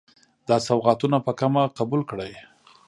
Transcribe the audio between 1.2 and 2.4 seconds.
په کمه قبول کړئ.